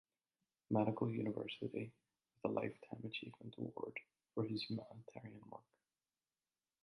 [0.71, 1.91] Medical University
[2.41, 3.99] with a "Lifetime Achievement Award"
[4.33, 5.61] for his humanitarian work.